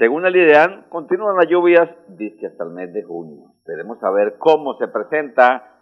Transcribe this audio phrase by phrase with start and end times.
[0.00, 3.52] según el IDEAN, continúan las lluvias, dice hasta el mes de junio.
[3.58, 5.76] Esperemos saber cómo se presenta.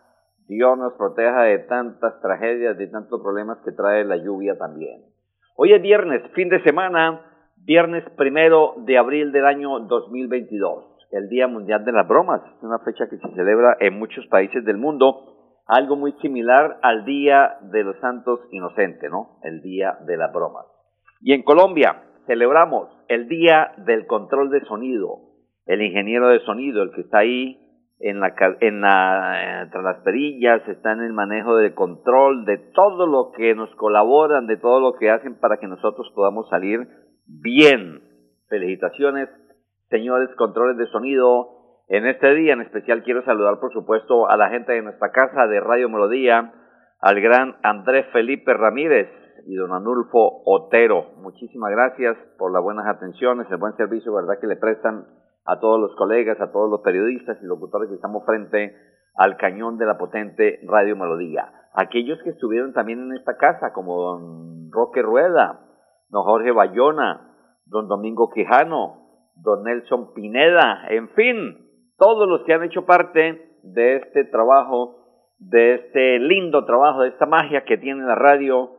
[0.49, 5.05] Dios nos proteja de tantas tragedias, de tantos problemas que trae la lluvia también.
[5.57, 7.21] Hoy es viernes, fin de semana,
[7.65, 12.43] viernes primero de abril del año 2022, el Día Mundial de las Bromas.
[12.57, 17.05] Es una fecha que se celebra en muchos países del mundo, algo muy similar al
[17.05, 19.39] Día de los Santos Inocentes, ¿no?
[19.43, 20.67] El Día de las Bromas.
[21.21, 25.21] Y en Colombia, celebramos el día del control de sonido.
[25.67, 27.59] El ingeniero de sonido, el que está ahí
[28.01, 33.07] en la, en la, entre las perillas, está en el manejo del control de todo
[33.07, 36.87] lo que nos colaboran, de todo lo que hacen para que nosotros podamos salir
[37.29, 38.03] bien.
[38.49, 39.29] Felicitaciones,
[39.91, 41.85] señores controles de sonido.
[41.89, 45.47] En este día en especial quiero saludar, por supuesto, a la gente de nuestra casa
[45.47, 46.53] de Radio Melodía,
[47.01, 49.09] al gran Andrés Felipe Ramírez,
[49.47, 51.13] y don Anulfo Otero.
[51.17, 55.07] Muchísimas gracias por las buenas atenciones, el buen servicio, ¿verdad?, que le prestan
[55.47, 58.77] a todos los colegas, a todos los periodistas y locutores que estamos frente
[59.15, 61.51] al cañón de la potente Radio Melodía.
[61.73, 65.68] Aquellos que estuvieron también en esta casa, como don Roque Rueda,
[66.09, 67.35] don Jorge Bayona,
[67.67, 73.97] don Domingo Quijano, don Nelson Pineda, en fin, todos los que han hecho parte de
[73.97, 74.97] este trabajo,
[75.39, 78.71] de este lindo trabajo, de esta magia que tiene la radio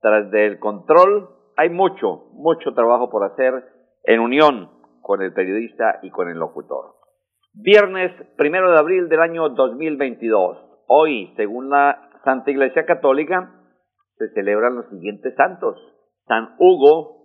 [0.00, 3.64] tras del control hay mucho, mucho trabajo por hacer
[4.04, 4.70] en unión
[5.00, 6.94] con el periodista y con el locutor.
[7.52, 10.84] Viernes primero de abril del año 2022.
[10.86, 13.52] Hoy, según la Santa Iglesia Católica,
[14.18, 15.76] se celebran los siguientes santos.
[16.28, 17.18] San Hugo,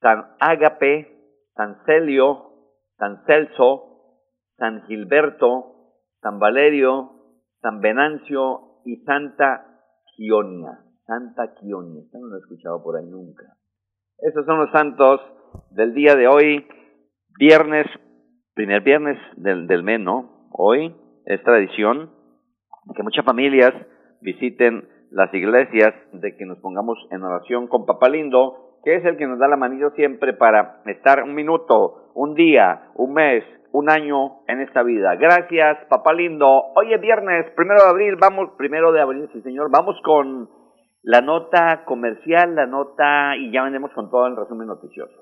[0.00, 1.08] San Ágape,
[1.54, 2.52] San Celio,
[2.98, 4.18] San Celso,
[4.56, 5.72] San Gilberto,
[6.20, 7.12] San Valerio,
[7.60, 9.66] San Venancio y Santa
[10.16, 10.78] Gionia.
[11.06, 12.02] Santa Quionia.
[12.12, 13.44] No lo he escuchado por ahí nunca.
[14.18, 15.20] Esos son los santos
[15.70, 16.66] del día de hoy,
[17.38, 17.86] viernes,
[18.54, 20.48] primer viernes del, del mes, ¿no?
[20.52, 20.94] Hoy
[21.26, 22.10] es tradición
[22.94, 23.72] que muchas familias
[24.20, 29.16] visiten las iglesias, de que nos pongamos en oración con Papá Lindo, que es el
[29.16, 33.90] que nos da la manillo siempre para estar un minuto, un día, un mes, un
[33.90, 35.14] año en esta vida.
[35.16, 36.46] Gracias, Papá Lindo.
[36.74, 40.48] Hoy es viernes, primero de abril, vamos, primero de abril, sí señor, vamos con
[41.02, 45.21] la nota comercial, la nota y ya vendemos con todo el resumen noticioso.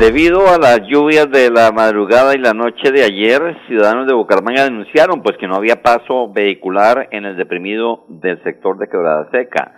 [0.00, 4.64] Debido a las lluvias de la madrugada y la noche de ayer, ciudadanos de Bucaramanga
[4.64, 9.74] denunciaron pues que no había paso vehicular en el deprimido del sector de Quebrada Seca.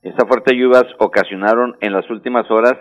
[0.00, 2.74] Estas fuertes lluvias ocasionaron en las últimas horas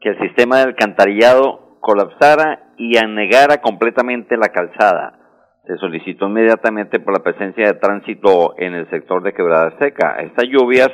[0.00, 5.18] que el sistema de alcantarillado colapsara y anegara completamente la calzada.
[5.66, 10.18] Se solicitó inmediatamente por la presencia de tránsito en el sector de Quebrada Seca.
[10.20, 10.92] Estas lluvias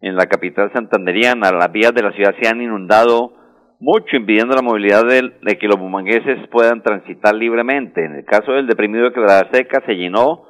[0.00, 3.45] en la capital santanderiana, las vías de la ciudad se han inundado
[3.78, 8.04] mucho impidiendo la movilidad de, que los bumangueses puedan transitar libremente.
[8.04, 10.44] En el caso del deprimido de la Seca se llenó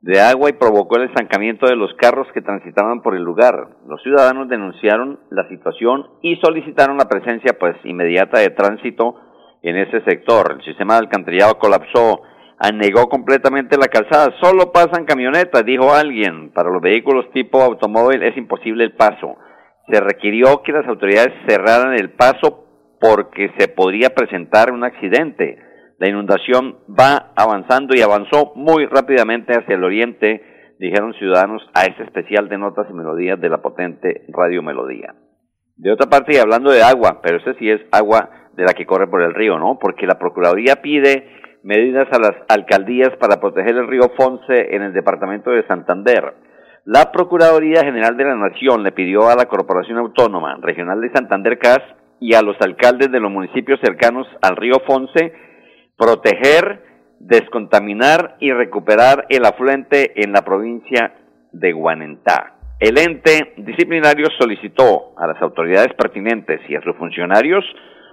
[0.00, 3.54] de agua y provocó el estancamiento de los carros que transitaban por el lugar.
[3.86, 9.16] Los ciudadanos denunciaron la situación y solicitaron la presencia pues inmediata de tránsito
[9.62, 10.56] en ese sector.
[10.58, 12.22] El sistema de alcantarillado colapsó,
[12.58, 14.34] anegó completamente la calzada.
[14.40, 16.50] Solo pasan camionetas, dijo alguien.
[16.52, 19.36] Para los vehículos tipo automóvil es imposible el paso.
[19.86, 22.69] Se requirió que las autoridades cerraran el paso
[23.00, 25.58] porque se podría presentar un accidente.
[25.98, 32.04] La inundación va avanzando y avanzó muy rápidamente hacia el oriente, dijeron ciudadanos a este
[32.04, 35.14] especial de notas y melodías de la potente Radio Melodía.
[35.76, 38.86] De otra parte, y hablando de agua, pero ese sí es agua de la que
[38.86, 39.78] corre por el río, ¿no?
[39.80, 41.26] Porque la Procuraduría pide
[41.62, 46.34] medidas a las alcaldías para proteger el río Fonce en el departamento de Santander.
[46.84, 51.58] La Procuraduría General de la Nación le pidió a la Corporación Autónoma Regional de Santander
[51.58, 51.80] CAS
[52.20, 55.32] y a los alcaldes de los municipios cercanos al río Fonce
[55.96, 56.82] proteger,
[57.18, 61.14] descontaminar y recuperar el afluente en la provincia
[61.52, 62.54] de Guanentá.
[62.78, 67.64] El ente disciplinario solicitó a las autoridades pertinentes y a sus funcionarios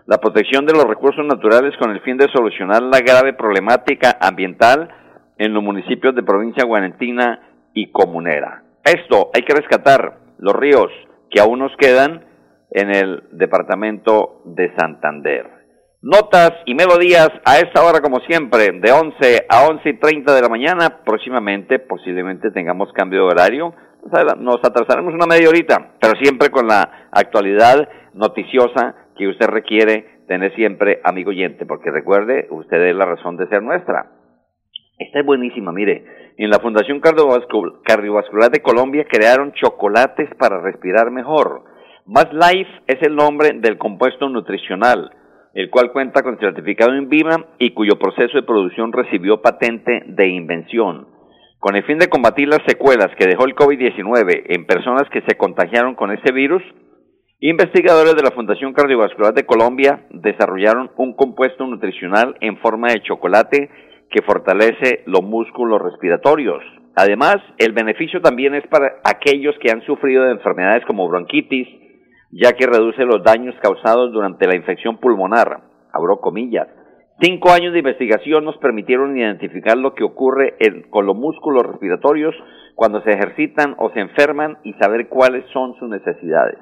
[0.05, 4.89] la protección de los recursos naturales con el fin de solucionar la grave problemática ambiental
[5.37, 7.41] en los municipios de provincia guanentina
[7.73, 8.63] y comunera.
[8.83, 10.87] Esto hay que rescatar los ríos
[11.29, 12.25] que aún nos quedan
[12.71, 15.57] en el departamento de Santander.
[16.01, 20.41] Notas y melodías a esta hora como siempre, de 11 a 11 y 30 de
[20.41, 21.03] la mañana.
[21.03, 23.73] Próximamente posiblemente tengamos cambio de horario.
[24.37, 30.53] Nos atrasaremos una media horita, pero siempre con la actualidad noticiosa que usted requiere tener
[30.55, 34.11] siempre, amigo oyente, porque recuerde, usted es la razón de ser nuestra.
[34.99, 36.05] Esta es buenísima, mire.
[36.37, 41.63] En la Fundación Cardiovascular de Colombia crearon chocolates para respirar mejor
[42.07, 45.11] más Life es el nombre del compuesto nutricional,
[45.53, 50.27] el cual cuenta con certificado en viva y cuyo proceso de producción recibió patente de
[50.29, 51.07] invención.
[51.59, 55.35] Con el fin de combatir las secuelas que dejó el COVID-19 en personas que se
[55.35, 56.63] contagiaron con ese virus,
[57.41, 63.69] investigadores de la Fundación Cardiovascular de Colombia desarrollaron un compuesto nutricional en forma de chocolate
[64.09, 66.63] que fortalece los músculos respiratorios.
[66.95, 71.67] Además, el beneficio también es para aquellos que han sufrido de enfermedades como bronquitis,
[72.31, 75.61] ya que reduce los daños causados durante la infección pulmonar.
[75.93, 76.67] Abro comillas.
[77.19, 80.55] Cinco años de investigación nos permitieron identificar lo que ocurre
[80.91, 82.35] con los músculos respiratorios
[82.75, 86.59] cuando se ejercitan o se enferman y saber cuáles son sus necesidades.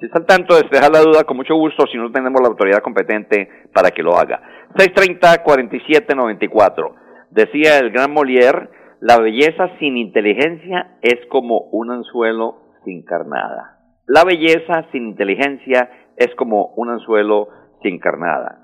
[0.00, 2.80] si está al tanto, despejar la duda con mucho gusto si no tenemos la autoridad
[2.80, 4.40] competente para que lo haga.
[4.74, 6.94] 630-4794.
[7.30, 13.76] Decía el gran Molière, la belleza sin inteligencia es como un anzuelo sin carnada.
[14.06, 17.48] La belleza sin inteligencia es como un anzuelo
[17.82, 18.56] sin carnada.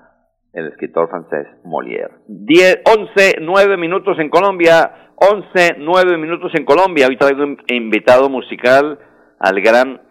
[0.53, 2.15] El escritor francés Molière.
[2.27, 5.11] 10, 11, 9 minutos en Colombia.
[5.17, 7.05] 11, 9 minutos en Colombia.
[7.07, 8.97] Hoy traigo un invitado musical
[9.39, 10.01] al gran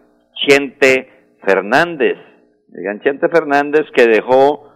[0.47, 2.17] Chente Fernández,
[2.73, 4.71] el Ganchente Fernández que dejó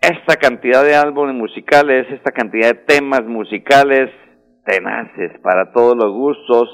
[0.00, 4.10] esta cantidad de álbumes musicales, esta cantidad de temas musicales
[4.64, 6.68] tenaces para todos los gustos,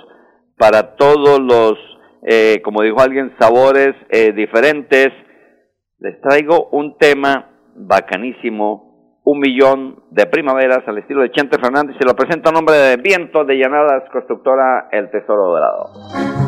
[0.57, 1.79] para todos los
[2.23, 5.09] eh, como dijo alguien, sabores eh, diferentes.
[5.99, 11.97] Les traigo un tema bacanísimo, un millón de primaveras al estilo de Chente Fernández.
[11.99, 16.48] Se lo presento a nombre de Viento de Llanadas, constructora El Tesoro Dorado.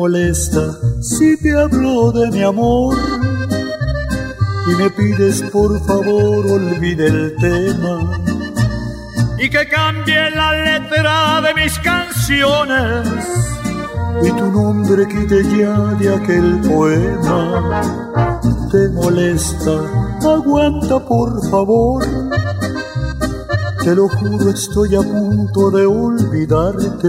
[0.00, 2.96] Molesta si te hablo de mi amor
[4.70, 7.94] y me pides por favor olvide el tema
[9.38, 13.08] y que cambie la letra de mis canciones
[14.22, 17.80] y tu nombre quite ya de aquel poema.
[18.70, 19.76] Te molesta,
[20.22, 22.04] aguanta por favor.
[23.84, 27.08] Te lo juro, estoy a punto de olvidarte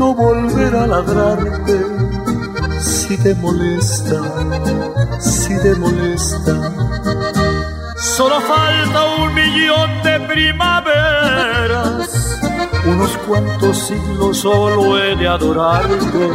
[0.00, 1.76] no volver a ladrarte
[2.80, 4.18] si te molesta,
[5.18, 6.54] si te molesta.
[8.16, 12.08] Solo falta un millón de primaveras,
[12.86, 16.30] unos cuantos siglos solo he de adorarte.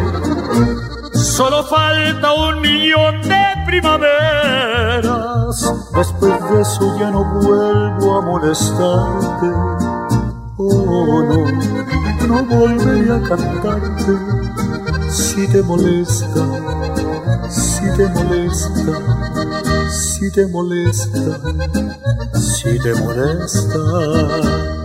[1.13, 5.55] Solo falta un millón de primaveras,
[5.91, 9.47] después de eso ya no vuelvo a molestarte.
[10.57, 11.64] Oh no
[12.35, 14.13] no volveré a cantarte
[15.09, 16.43] si te molesta,
[17.49, 18.95] si te molesta,
[19.89, 21.39] si te molesta,
[22.33, 24.84] si te molesta.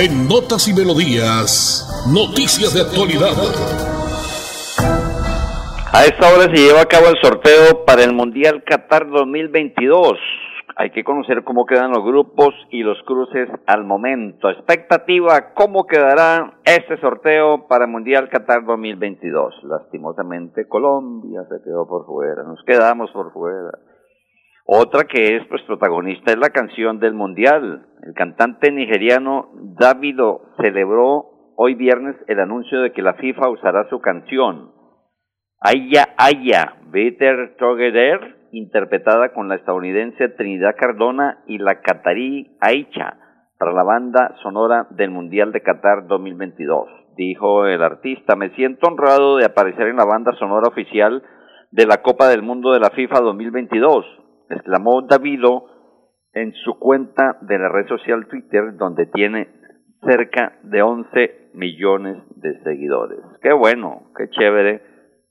[0.00, 3.36] En Notas y Melodías, noticias de actualidad.
[5.92, 10.16] A esta hora se lleva a cabo el sorteo para el Mundial Qatar 2022.
[10.76, 14.48] Hay que conocer cómo quedan los grupos y los cruces al momento.
[14.48, 19.52] Expectativa, cómo quedará este sorteo para el Mundial Qatar 2022.
[19.64, 23.72] Lastimosamente Colombia se quedó por fuera, nos quedamos por fuera.
[24.72, 27.88] Otra que es pues protagonista es la canción del Mundial.
[28.04, 34.00] El cantante nigeriano Davido celebró hoy viernes el anuncio de que la FIFA usará su
[34.00, 34.70] canción.
[35.60, 43.18] Aya Aya, Better Together, interpretada con la estadounidense Trinidad Cardona y la catarí Aicha
[43.58, 46.86] para la banda sonora del Mundial de Qatar 2022.
[47.16, 51.24] Dijo el artista, me siento honrado de aparecer en la banda sonora oficial
[51.72, 54.19] de la Copa del Mundo de la FIFA 2022.
[54.50, 55.66] Exclamó Davido
[56.32, 59.48] en su cuenta de la red social Twitter, donde tiene
[60.02, 63.20] cerca de 11 millones de seguidores.
[63.42, 64.82] Qué bueno, qué chévere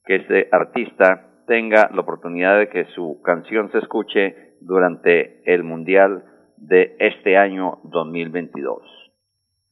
[0.05, 6.23] que este artista tenga la oportunidad de que su canción se escuche durante el Mundial
[6.57, 8.81] de este año 2022.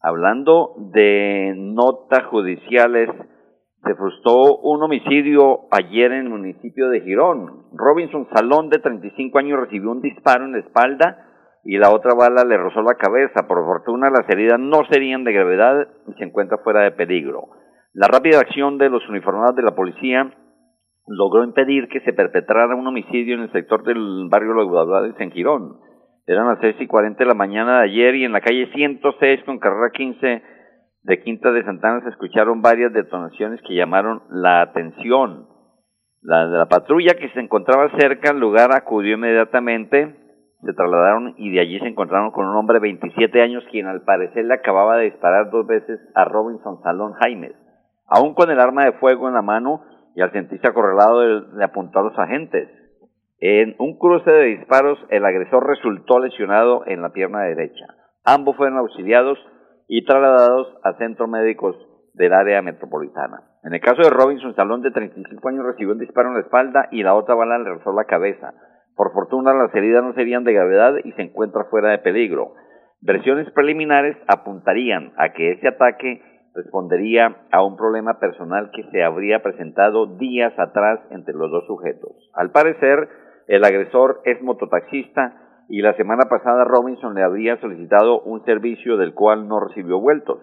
[0.02, 3.10] Hablando de notas judiciales,
[3.84, 7.68] se frustró un homicidio ayer en el municipio de Girón.
[7.74, 11.26] Robinson Salón, de 35 años, recibió un disparo en la espalda
[11.64, 13.48] y la otra bala le rozó la cabeza.
[13.48, 17.50] Por fortuna, las heridas no serían de gravedad y se encuentra fuera de peligro.
[17.94, 20.32] La rápida acción de los uniformados de la policía
[21.08, 25.78] logró impedir que se perpetrara un homicidio en el sector del barrio Guadalupe en Girón.
[26.26, 29.44] Eran las seis y cuarenta de la mañana de ayer y en la calle 106
[29.46, 30.57] con carrera 15
[31.04, 35.48] de Quinta de Santana se escucharon varias detonaciones que llamaron la atención.
[36.22, 40.16] La, la patrulla que se encontraba cerca al lugar acudió inmediatamente,
[40.62, 44.02] se trasladaron y de allí se encontraron con un hombre de 27 años quien al
[44.02, 47.56] parecer le acababa de disparar dos veces a Robinson Salón Jaimes.
[48.08, 49.84] Aún con el arma de fuego en la mano
[50.16, 52.68] y al sentirse acorralado le apuntó a los agentes.
[53.40, 57.86] En un cruce de disparos, el agresor resultó lesionado en la pierna derecha.
[58.26, 59.38] Ambos fueron auxiliados
[59.88, 61.76] y trasladados a centros médicos
[62.14, 63.44] del área metropolitana.
[63.64, 66.88] En el caso de Robinson, Salón de 35 años recibió un disparo en la espalda
[66.92, 68.54] y la otra bala le rozó la cabeza.
[68.96, 72.54] Por fortuna las heridas no serían de gravedad y se encuentra fuera de peligro.
[73.02, 76.22] Versiones preliminares apuntarían a que ese ataque
[76.56, 82.32] respondería a un problema personal que se habría presentado días atrás entre los dos sujetos.
[82.34, 83.08] Al parecer,
[83.48, 89.14] el agresor es mototaxista y la semana pasada Robinson le habría solicitado un servicio del
[89.14, 90.40] cual no recibió vueltos.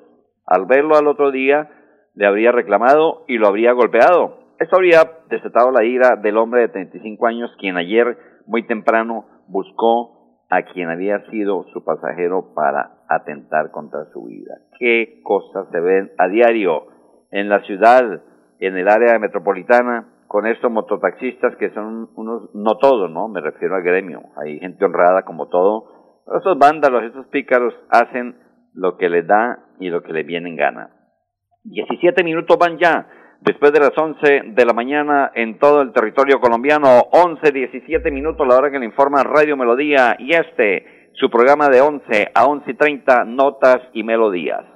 [0.46, 1.70] Al verlo al otro día,
[2.14, 4.38] le habría reclamado y lo habría golpeado.
[4.58, 5.00] Esto habría
[5.30, 10.90] desatado la ira del hombre de 35 años, quien ayer muy temprano buscó a quien
[10.90, 14.58] había sido su pasajero para atentar contra su vida.
[14.78, 16.86] ¿Qué cosas se ven a diario
[17.30, 18.22] en la ciudad,
[18.60, 20.13] en el área metropolitana?
[20.34, 23.28] Con estos mototaxistas que son unos, no todos, ¿no?
[23.28, 28.34] Me refiero al gremio, hay gente honrada como todo, pero estos vándalos, estos pícaros hacen
[28.74, 30.90] lo que les da y lo que les viene en gana.
[31.62, 33.06] 17 minutos van ya,
[33.42, 38.44] después de las 11 de la mañana en todo el territorio colombiano, 11, 17 minutos,
[38.44, 42.72] la hora que le informa Radio Melodía y este, su programa de 11 a 11
[42.72, 44.73] y 30, Notas y Melodías.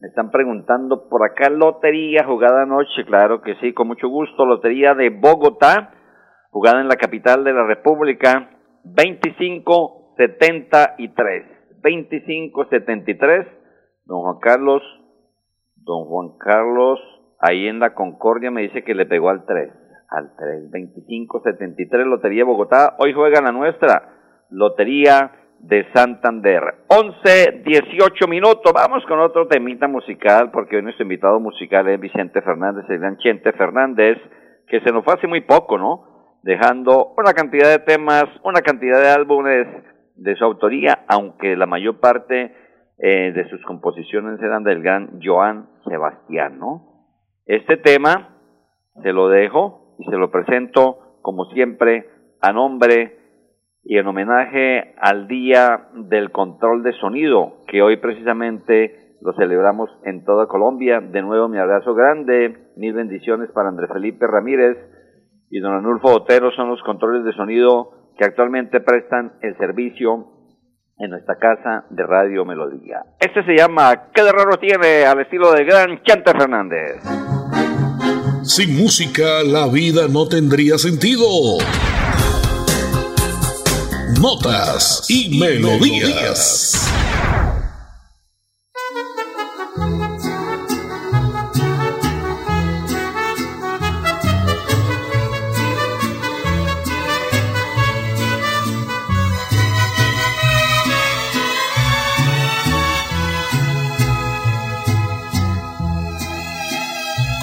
[0.00, 4.94] Me están preguntando por acá, lotería jugada anoche, claro que sí, con mucho gusto, lotería
[4.94, 5.92] de Bogotá,
[6.50, 8.48] jugada en la capital de la República,
[8.84, 11.44] 2573,
[11.82, 13.46] 2573,
[14.04, 14.84] don Juan Carlos,
[15.74, 17.00] don Juan Carlos,
[17.40, 19.72] ahí en la Concordia me dice que le pegó al 3,
[20.10, 24.12] al 3, 2573, lotería Bogotá, hoy juega la nuestra,
[24.48, 26.62] lotería de Santander.
[26.88, 28.72] 11, 18 minutos.
[28.72, 33.18] Vamos con otro temita musical, porque hoy nuestro invitado musical es Vicente Fernández, el gran
[33.18, 34.18] Chente Fernández,
[34.66, 36.38] que se nos fue hace muy poco, ¿no?
[36.42, 39.66] Dejando una cantidad de temas, una cantidad de álbumes
[40.16, 42.54] de su autoría, aunque la mayor parte
[42.98, 47.06] eh, de sus composiciones eran del gran Joan Sebastián, ¿no?
[47.46, 48.36] Este tema
[49.02, 52.08] se lo dejo y se lo presento, como siempre,
[52.40, 53.17] a nombre
[53.88, 60.26] y en homenaje al Día del Control de Sonido, que hoy precisamente lo celebramos en
[60.26, 61.00] toda Colombia.
[61.00, 64.76] De nuevo mi abrazo grande, mil bendiciones para Andrés Felipe Ramírez
[65.48, 70.34] y don Anulfo Otero son los controles de sonido que actualmente prestan el servicio
[70.98, 72.98] en nuestra casa de Radio Melodía.
[73.18, 75.06] Este se llama ¿Qué de raro tiene?
[75.06, 77.00] al estilo del gran Chante Fernández.
[78.42, 81.24] Sin música la vida no tendría sentido
[84.20, 86.74] notas y melodías.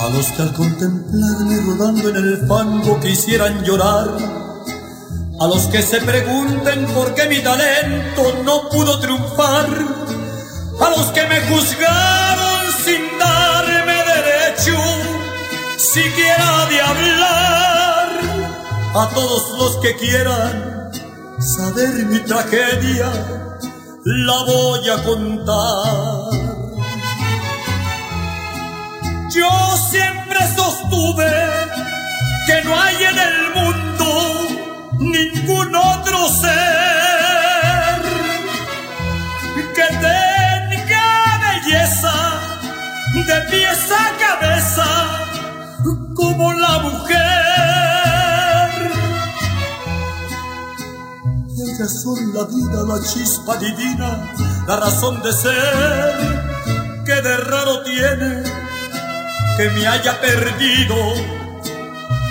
[0.01, 4.44] A los que al contemplarme rodando en el fango quisieran llorar
[5.39, 9.67] a los que se pregunten por qué mi talento no pudo triunfar,
[10.79, 14.77] a los que me juzgaron sin darme derecho
[15.77, 18.09] siquiera de hablar,
[18.95, 20.91] a todos los que quieran
[21.39, 23.11] saber mi tragedia,
[24.03, 26.45] la voy a contar.
[29.31, 29.49] Yo
[29.89, 31.31] siempre sostuve
[32.47, 33.95] que no hay en el mundo
[34.99, 38.01] ningún otro ser
[39.73, 42.15] que tenga belleza
[43.27, 44.89] de pies a cabeza
[46.15, 47.15] como la mujer.
[51.57, 54.33] Ellas son la vida, la chispa divina,
[54.67, 56.13] la razón de ser
[57.05, 58.43] que de raro tiene
[59.57, 60.95] que me haya perdido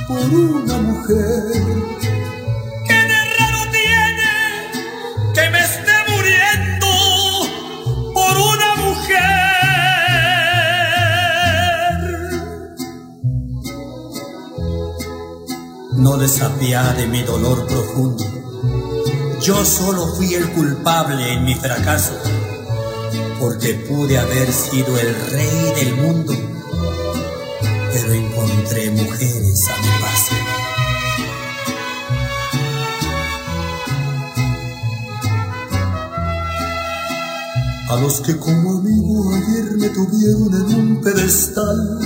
[0.07, 2.13] por una mujer.
[16.04, 18.24] No desapiade mi dolor profundo.
[19.40, 22.14] Yo solo fui el culpable en mi fracaso,
[23.40, 26.34] porque pude haber sido el rey del mundo
[27.94, 30.34] pero encontré mujeres a mi paso.
[37.88, 42.00] A los que como amigo ayer me tuvieron en un pedestal,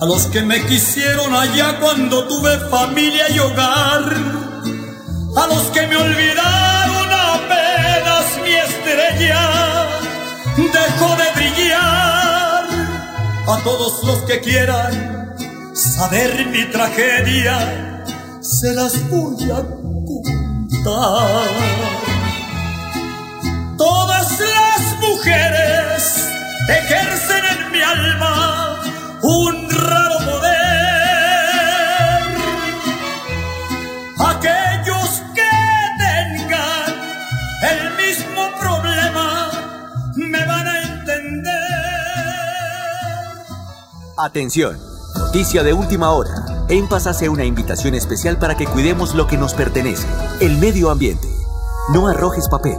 [0.00, 4.04] a los que me quisieron allá cuando tuve familia y hogar,
[5.36, 9.86] a los que me olvidaron apenas mi estrella.
[10.56, 12.66] Dejó de brillar.
[13.48, 15.34] A todos los que quieran
[15.74, 18.04] saber mi tragedia,
[18.40, 19.62] se las voy a
[20.06, 21.48] contar.
[23.76, 26.28] Todas las mujeres
[26.68, 28.67] ejercen en mi alma
[29.28, 30.58] un raro poder.
[34.18, 35.50] Aquellos que
[35.98, 36.94] tengan
[37.62, 39.50] el mismo problema
[40.16, 41.52] me van a entender.
[44.16, 44.78] Atención,
[45.14, 46.64] noticia de última hora.
[46.70, 50.06] En hace una invitación especial para que cuidemos lo que nos pertenece,
[50.40, 51.28] el medio ambiente.
[51.92, 52.78] No arrojes papel,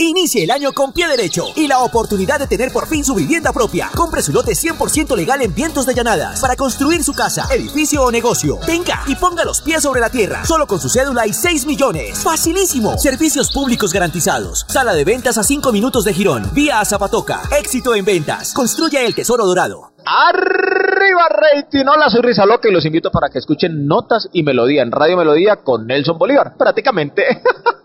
[0.00, 3.52] Inicie el año con pie derecho y la oportunidad de tener por fin su vivienda
[3.52, 3.90] propia.
[3.96, 8.12] Compre su lote 100% legal en Vientos de Llanadas para construir su casa, edificio o
[8.12, 8.60] negocio.
[8.64, 12.16] Venga y ponga los pies sobre la tierra, solo con su cédula y 6 millones.
[12.22, 12.96] Facilísimo.
[12.96, 14.66] Servicios públicos garantizados.
[14.68, 16.48] Sala de ventas a 5 minutos de Girón.
[16.52, 17.42] Vía a Zapatoca.
[17.58, 18.52] Éxito en ventas.
[18.52, 19.90] Construya el tesoro dorado.
[20.06, 24.82] Arriba rating, hola soy Risa Loca y los invito para que escuchen Notas y Melodía
[24.82, 27.42] en Radio Melodía con Nelson Bolívar, prácticamente.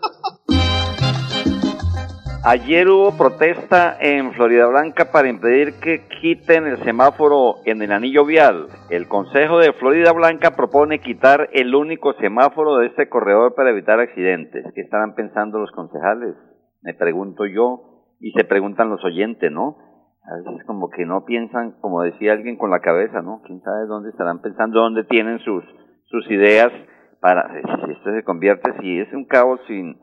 [2.45, 8.25] Ayer hubo protesta en Florida Blanca para impedir que quiten el semáforo en el anillo
[8.25, 8.67] vial.
[8.89, 14.01] El Consejo de Florida Blanca propone quitar el único semáforo de este corredor para evitar
[14.01, 14.65] accidentes.
[14.75, 16.36] ¿Qué estarán pensando los concejales?
[16.82, 19.77] Me pregunto yo y se preguntan los oyentes, ¿no?
[20.25, 23.41] A veces como que no piensan, como decía alguien, con la cabeza, ¿no?
[23.45, 25.63] ¿Quién sabe dónde estarán pensando, dónde tienen sus,
[26.08, 26.73] sus ideas
[27.21, 27.47] para...
[27.53, 30.03] Si esto se convierte, si es un caos sin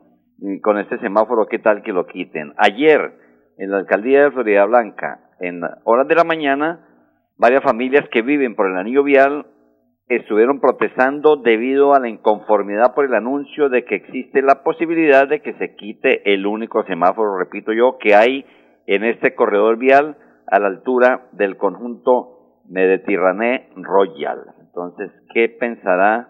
[0.61, 2.53] con este semáforo, ¿qué tal que lo quiten?
[2.57, 3.13] Ayer,
[3.57, 6.87] en la alcaldía de Florida Blanca, en horas de la mañana,
[7.37, 9.45] varias familias que viven por el anillo vial
[10.07, 15.41] estuvieron protestando debido a la inconformidad por el anuncio de que existe la posibilidad de
[15.41, 18.45] que se quite el único semáforo, repito yo, que hay
[18.87, 24.39] en este corredor vial a la altura del conjunto Mediterráneo Royal.
[24.59, 26.29] Entonces, ¿qué pensará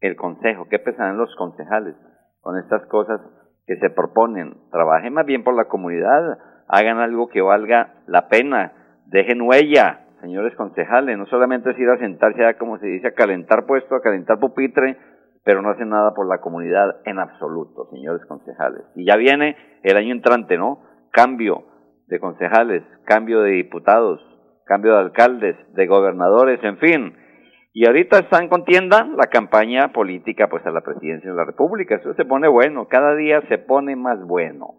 [0.00, 0.66] el consejo?
[0.68, 1.94] ¿Qué pensarán los concejales?
[2.40, 3.20] Con estas cosas
[3.66, 4.54] que se proponen.
[4.70, 8.72] Trabajen más bien por la comunidad, hagan algo que valga la pena,
[9.06, 13.66] dejen huella, señores concejales, no solamente es ir a sentarse como se dice, a calentar
[13.66, 14.96] puesto, a calentar pupitre,
[15.44, 18.82] pero no hacen nada por la comunidad en absoluto, señores concejales.
[18.94, 20.82] Y ya viene el año entrante, ¿no?
[21.12, 21.64] Cambio
[22.06, 24.20] de concejales, cambio de diputados,
[24.64, 27.27] cambio de alcaldes, de gobernadores, en fin
[27.72, 31.96] y ahorita está en contienda la campaña política pues a la presidencia de la República.
[31.96, 34.74] Eso se pone bueno, cada día se pone más bueno.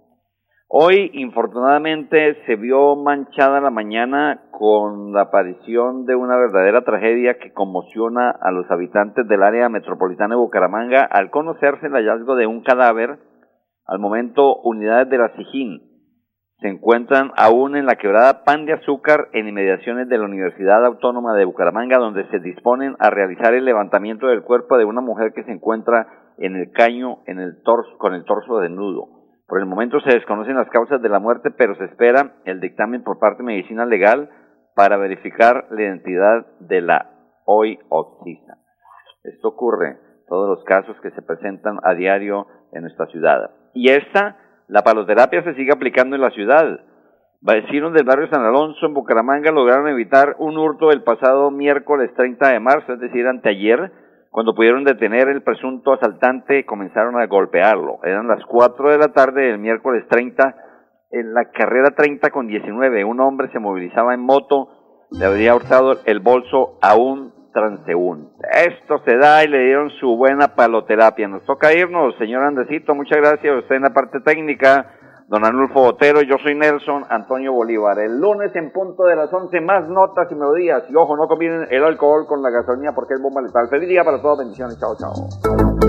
[0.71, 7.53] Hoy, infortunadamente, se vio manchada la mañana con la aparición de una verdadera tragedia que
[7.53, 12.61] conmociona a los habitantes del área metropolitana de Bucaramanga al conocerse el hallazgo de un
[12.61, 13.17] cadáver.
[13.87, 15.88] Al momento, unidades de la SIJIN
[16.61, 21.33] se encuentran aún en la quebrada Pan de Azúcar en inmediaciones de la Universidad Autónoma
[21.35, 25.43] de Bucaramanga, donde se disponen a realizar el levantamiento del cuerpo de una mujer que
[25.43, 29.07] se encuentra en el caño en el torso, con el torso desnudo.
[29.47, 33.03] Por el momento se desconocen las causas de la muerte, pero se espera el dictamen
[33.03, 34.29] por parte de Medicina Legal
[34.75, 37.09] para verificar la identidad de la
[37.45, 38.53] hoy occiso.
[39.23, 43.49] Esto ocurre todos los casos que se presentan a diario en nuestra ciudad.
[43.73, 44.37] Y esta,
[44.69, 46.79] la paloterapia, se sigue aplicando en la ciudad.
[47.41, 52.49] Vecinos del barrio San Alonso en Bucaramanga lograron evitar un hurto el pasado miércoles 30
[52.49, 53.91] de marzo, es decir, anteayer,
[54.29, 57.99] cuando pudieron detener el presunto asaltante comenzaron a golpearlo.
[58.03, 60.55] Eran las 4 de la tarde del miércoles 30
[61.11, 63.03] en la carrera 30 con 19.
[63.05, 68.47] Un hombre se movilizaba en moto, le habría hurtado el bolso a un transeúnte.
[68.51, 71.27] Esto se da y le dieron su buena paloterapia.
[71.27, 72.95] Nos toca irnos, señor Andesito.
[72.95, 74.95] Muchas gracias usted en la parte técnica.
[75.27, 77.99] Don Anulfo Botero, yo soy Nelson Antonio Bolívar.
[77.99, 80.83] El lunes en punto de las 11, más notas y melodías.
[80.89, 83.69] Y ojo, no combinen el alcohol con la gasolina porque es bomba letal.
[83.69, 85.88] Feliz día para todos, bendiciones, chao, chao.